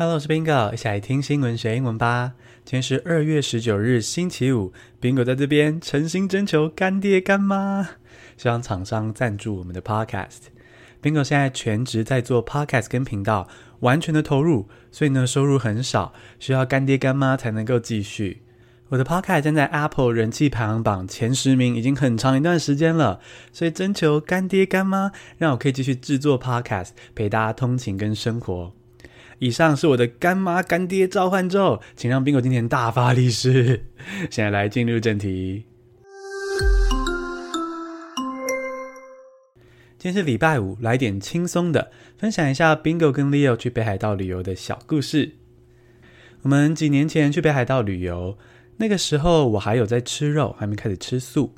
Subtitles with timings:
[0.00, 2.34] Hello，我是 Bingo，一起来听新闻学英文吧。
[2.64, 4.72] 今天是二月十九日，星期五。
[5.00, 7.84] Bingo 在这边诚心征求干爹干妈，
[8.36, 10.52] 希望厂商赞助我们的 Podcast。
[11.02, 13.48] Bingo 现在全职在做 Podcast 跟频道，
[13.80, 18.42] 完全的投入，所以呢收入很少，需要干爹干妈才能够继续。
[18.90, 23.18] 我的 Podcast 站在 Apple 人气排行榜前十名已经很长一段时间了，
[23.52, 28.77] 所以征求干爹干妈，让我可以继续制作 Podcast，陪大家通勤跟生活。
[29.40, 33.84] 以上是我的干妈干爹召唤咒，请让 Bingo 今天大发利市。
[34.30, 35.64] 现在来进入正题。
[39.96, 45.32] 今天是礼拜五，来点轻松的，分享一下 Bingo 跟 Leo 去北海道旅游的小故事。
[46.42, 48.36] 我们几年前去北海道旅游，
[48.78, 51.54] 那个时候我还有在吃肉，还没开始吃素。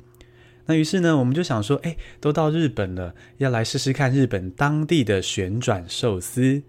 [0.67, 6.61] 那于是呢，我们就想说，哎，都到日本了，要来试试看日本当地的旋转寿司。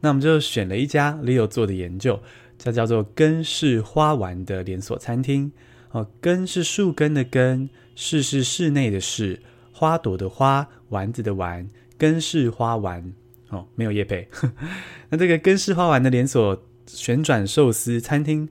[0.00, 2.20] 那我们就选了一家 Leo 做的研究，
[2.58, 5.52] 叫叫做根式花丸的连锁餐厅。
[5.90, 9.40] 哦，根是树根的根，室是室内的室，
[9.72, 13.12] 花朵的花，丸子的丸，根式花丸。
[13.48, 14.28] 哦，没有叶配。
[15.10, 18.48] 那这个根式花丸的连锁旋转寿司餐厅，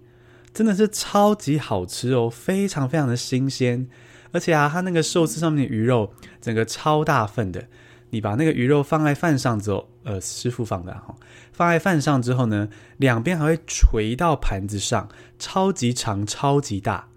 [0.54, 3.88] 真的是超级好吃哦，非常非常的新鲜。
[4.32, 7.68] 而且啊，它那个寿司上面的鱼肉，整个超大份的。
[8.12, 11.16] 你把那个鱼肉放在饭上之后，呃，师傅放的哈，
[11.52, 17.08] 放在饭上之后呢，两边还会垂到盘子上，超级长，超级大。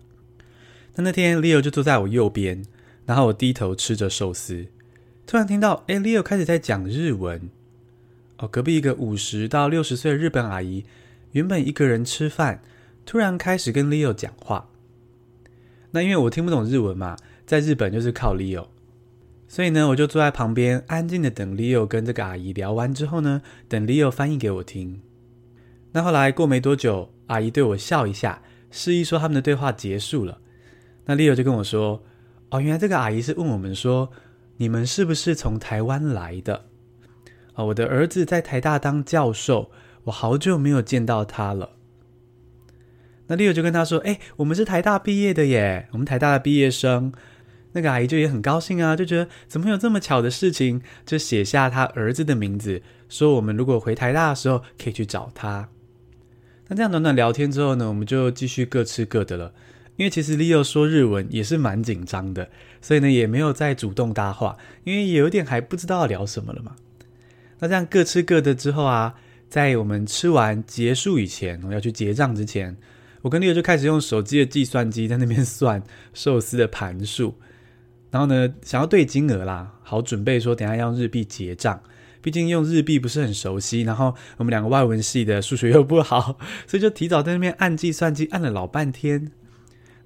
[0.94, 2.64] 那那天 Leo 就坐在我右边，
[3.06, 4.66] 然后我低头吃着寿司，
[5.26, 7.48] 突然听到，哎，Leo 开始在讲日文。
[8.36, 10.84] 哦，隔壁一个五十到六十岁的日本阿姨，
[11.30, 12.60] 原本一个人吃饭，
[13.06, 14.68] 突然开始跟 Leo 讲话。
[15.92, 18.66] 那因为我听不懂日文嘛，在日本就是靠 Leo。
[19.52, 25.02] 所以呢，我就坐在旁边，安静的等 Leo 跟这个阿姨聊完之后呢，等 Leo 翻译给我听。
[25.92, 30.38] 那后来过没多久，阿姨对我笑一下，示意说他们的对话结束了。
[31.04, 32.02] 那 Leo 就跟我说
[32.48, 34.10] ：“哦，原来这个阿姨是问我们说，
[34.56, 36.64] 你们是不是从台湾来的？
[37.54, 39.70] 哦，我的儿子在台大当教授，
[40.04, 41.72] 我好久没有见到他了。”
[43.28, 47.12] 那 Leo 就跟他说：“哎，我们是台大毕业的耶，我们台大的毕业生。”
[47.72, 55.68] 那个阿姨就也很高兴啊，就觉得怎么会有这么巧的事情，就写下他儿子的名字，说我们如果回台大的时候可以去找他。
[56.68, 59.52] 那这样短短聊天之后呢，我们就继续各吃各的了。
[59.96, 62.48] 因为其实 Leo 说日文也是蛮紧张的，
[62.80, 66.76] 所以呢也没有再主动搭话，因为也有点还不知道聊什么了嘛。
[67.58, 69.14] 那这样各吃各的之后啊，
[69.50, 72.76] 在我们吃完结束以前，我要去结账之前，
[73.20, 75.82] 我跟 Leo 就开始用手机的计算机在那边算
[76.14, 77.38] 寿司的盘数。
[78.12, 81.82] 然后呢，想要对金额啦，好准备说等下要用日币结账，
[82.20, 83.80] 毕竟用日币不是很熟悉。
[83.80, 86.36] 然后我们两个外文系的数学又不好，
[86.68, 89.32] 所以就提早在那边按计算机按了老半天。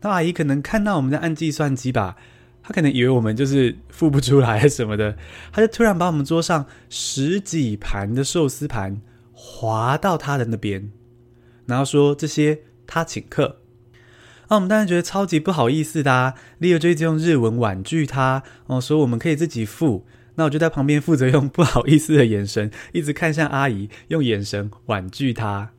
[0.02, 2.16] 那阿姨可能看到我们在按计算机吧，
[2.62, 5.16] 她可能以为我们就是付不出来什么的，
[5.50, 9.00] 她就突然把我们桌上十几盘的寿司盘
[9.32, 10.92] 划到她的那边，
[11.66, 13.62] 然后说这些她请客。
[14.48, 20.06] 那、我们当然觉得超级不好意思的、啊，Leo 就一直用日文婉拒他，哦，说我们可以自己付。
[20.36, 25.70] 那我就在旁边负责用不好意思的眼神，一直看向阿姨，用眼神婉拒他。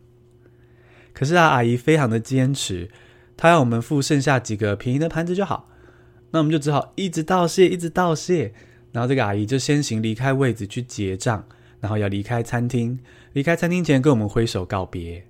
[1.14, 2.90] 可是啊，阿姨非常的坚持，
[3.38, 5.70] 她要我们付剩下几个便宜的盘子就好。
[6.32, 8.52] 那我们就只好一直道谢，一直道谢。
[8.92, 11.46] 然后这个阿姨就先行离开位置去结账，
[11.80, 13.00] 然后要离开餐厅。
[13.34, 15.24] 离开餐厅前跟我们挥手告别。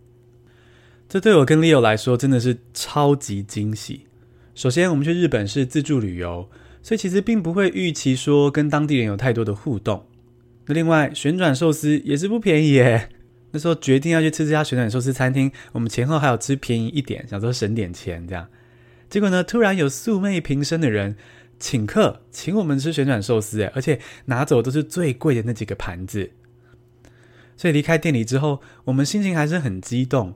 [1.09, 4.07] 这对我跟 Leo 来说真的是超级惊喜。
[4.53, 6.50] 首先，我们去日本是自助旅游，
[6.81, 10.06] 所以其实并不会预期说跟当地人有太多的互动。
[10.66, 13.09] 那另外，旋转寿司也是不便宜耶。
[13.51, 18.46] 那时候决定要去吃这家旋转寿司餐厅，我们前后还有吃便宜一点，想说省点钱这样。
[19.09, 21.16] 结果呢，突然有素昧平生的人
[21.57, 26.31] 请客，请我们吃旋转寿司，而且拿走都是最贵的那几个盘子。
[27.56, 30.35] 所以离开店里之后，我们心情还是很激动。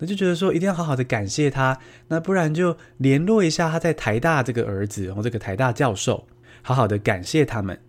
[0.00, 6.28] 那就觉得说一定要好好的感谢他，那不然就联络一下他在台大这个儿子，然后这个台大教授，
[6.62, 7.80] 好好的感谢他们。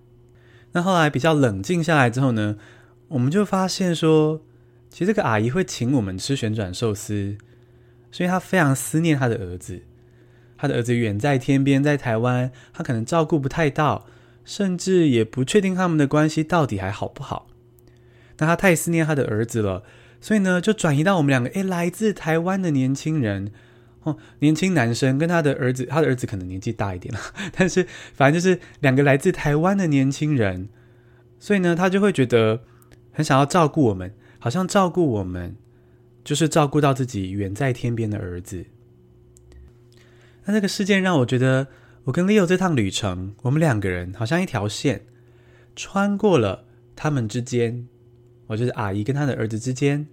[0.71, 2.57] 那后来比较冷静下来之后呢，
[3.09, 4.41] 我们就发现说，
[4.89, 7.38] 其实这个阿姨会请我们吃旋转寿司，
[8.12, 9.83] 所以她非常思念她的儿子，
[10.57, 14.07] 她的儿子远在天边，在台湾，她可能照顾不太到，
[14.44, 17.47] 甚至也不确定他们的关系到底还好不好。
[18.39, 19.83] 那她太思念她的儿子了。
[20.21, 23.51] 所以呢，就转移到我们两个，诶，来自台湾的年轻人，
[24.04, 27.19] 哦，年轻男生跟他的儿子，他的儿子可能年纪大一点了，
[27.56, 30.69] 但是反正就是两个来自台湾的年轻人，
[31.39, 32.62] 所以呢，他就会觉得
[33.12, 35.56] 很想要照顾我们，好像照顾我们，
[36.24, 38.65] 就是照顾到自己远在天边的儿子。
[40.45, 41.68] 那这个事件让我觉得，
[42.06, 45.06] 我跟 Leo 这趟旅程，我们两个人好像一条线，
[45.75, 46.65] 穿过了
[46.95, 47.88] 他们之间，
[48.50, 50.07] 我就是阿姨跟她的儿子之间，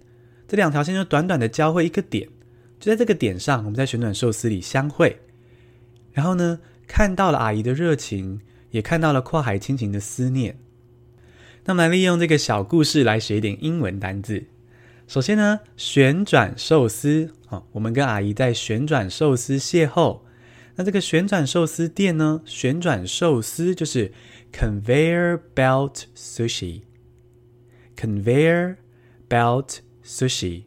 [0.47, 2.29] 这两条线就短短的交汇一个点，
[2.79, 5.19] 就在这个点上，我们在旋转寿司里相会，
[6.13, 8.39] 然后呢，看到了阿姨的热情，
[8.69, 10.59] 也看到了跨海亲情的思念。
[11.65, 14.45] 那么来利用这个小故事来学一点英文单字。
[15.07, 20.19] 首先呢，旋转寿司啊，我们跟阿姨在旋转寿司邂逅。
[20.75, 24.11] 那这个旋转寿司店呢，旋转寿司就是
[24.53, 26.81] conveyor belt sushi。
[27.99, 28.75] Conveyor
[29.27, 30.63] belt sushi。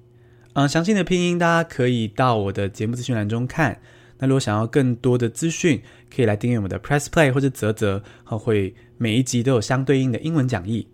[0.54, 3.80] 嗯，详细的拼音大家可以到我的节目资讯栏中看。
[4.18, 5.80] 那如果想要更多的资讯，
[6.14, 10.88] 可以来订阅我们的 Press Play 或者啧啧，好，会每一集都有相对应的英文讲义。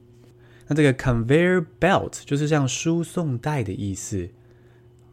[0.68, 4.28] 那这个 conveyor belt 就是像输送带的意思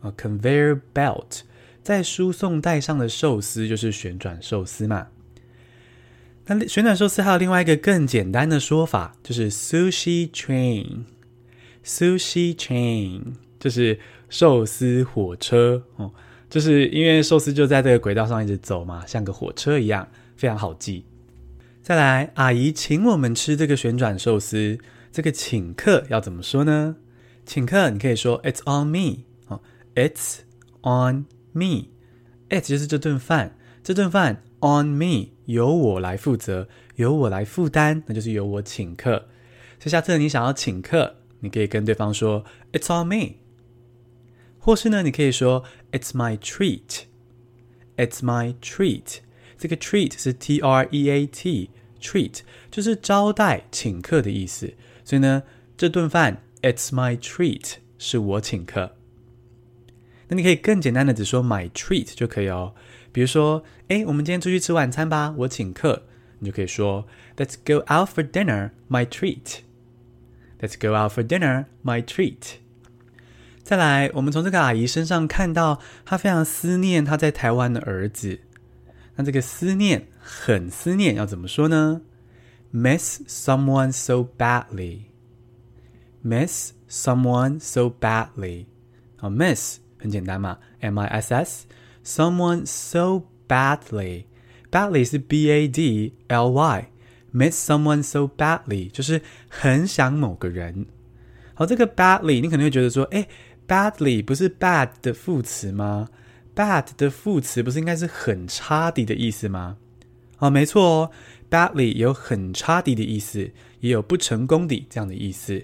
[0.02, 1.42] 啊，conveyor belt
[1.82, 5.08] 在输送带上的寿司就是旋转寿司嘛。
[6.46, 11.06] 那旋转寿司还有另外一个更简单的说法，就是 sushi train
[11.86, 13.22] Sushi train
[13.60, 14.00] 就是
[14.30, 16.12] 寿司火车哦。
[16.50, 21.04] 就是因为寿司就在这个轨道上一直走嘛，像个火车一样，非常好记。
[21.82, 24.78] 再来，阿姨请我们吃这个旋转寿司，
[25.12, 26.96] 这个请客要怎么说呢？
[27.46, 29.60] 请客你可以说 "It's on me" 哦
[29.96, 30.42] ，"It's
[30.84, 39.28] on me"，"It" 就是这顿饭，这顿饭 "on me" 由我来负责，由我来负担，那就是由我请客。
[39.80, 43.36] 所以下次你想要请客，你可以跟对方说 "It's on me"。
[44.60, 47.02] 或是呢，你可以说 "It's my treat",
[47.98, 49.18] "It's my treat".
[49.58, 52.40] 这个 treat 是 T R E A T，treat
[52.72, 54.74] 就是招待、请客的意思。
[55.04, 55.44] 所以呢，
[55.76, 58.96] 这顿饭 "It's my treat" 是我请客。
[60.30, 62.74] 那你可以更简单的只说 "my treat" 就可以哦。
[63.12, 66.04] 比如说，哎，我们今天出去吃晚餐吧，我请客，
[66.40, 67.06] 你就可以说
[67.36, 69.60] "Let's go out for dinner, my treat".
[70.63, 72.57] Let's go out for dinner, my treat.
[73.63, 78.41] 再来，我们从这个阿姨身上看到，她非常思念她在台湾的儿子。
[79.17, 82.01] 那这个思念，很思念，要怎么说呢？
[82.73, 85.03] Miss someone so badly.
[86.23, 88.67] Miss someone so badly.
[89.17, 94.25] 好，miss 很简单嘛，M-I-S-S。Someone so badly.
[94.71, 96.91] Badly 是 B-A-D-L-Y。
[97.34, 100.86] Miss someone so badly 就是很想某个人。
[101.54, 103.28] 好，这个 badly 你可能会觉得说，哎。
[103.66, 106.10] Badly 不是 bad 的副词吗
[106.54, 109.78] ？Bad 的副词不是应该是很差的的意思吗？
[110.40, 111.12] 哦，没错哦
[111.50, 115.64] ，Badly 有很差的的意思，也有不成功的这样的意思。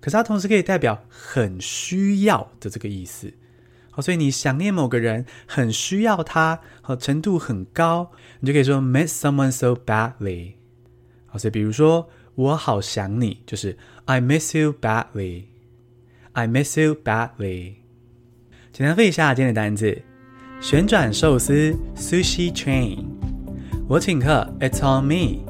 [0.00, 3.30] 可是它同时可以代表很需要的这个意思。
[3.90, 10.54] 好，所以你想念某个人，很需要他，好，程度很高，你就可以说 miss someone so badly。
[11.36, 15.42] 好，所以比如说我好想你，就是 I miss you badly。
[16.32, 17.74] I miss you badly。
[18.72, 20.00] 简单背一下今天的单词：
[20.62, 23.04] 旋转寿司 （Sushi Train）。
[23.86, 25.44] 我请客 （It's on me）。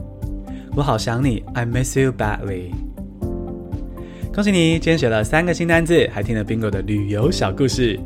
[0.76, 2.72] 我好想你 （I miss you badly）。
[4.34, 7.98] 恭喜你，今天学了三个新单词，还听了 Bingo 的旅游小故事。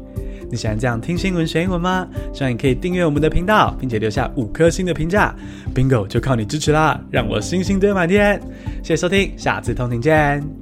[0.50, 2.06] 你喜欢这样听新闻学英文吗？
[2.32, 5.34] 希望你可以订阅我们的频道，并且留下五颗星的评价。
[5.74, 8.40] Bingo 就靠你支持啦，让我星星堆满天。
[8.82, 10.59] 谢谢收听，下次通勤见。